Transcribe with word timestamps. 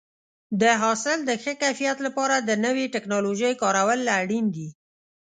د 0.61 0.63
حاصل 0.81 1.17
د 1.25 1.31
ښه 1.43 1.53
کیفیت 1.61 1.97
لپاره 2.05 2.35
د 2.39 2.51
نوې 2.65 2.85
ټکنالوژۍ 2.95 3.53
کارول 3.63 4.01
اړین 4.19 4.45
دي. 4.55 4.69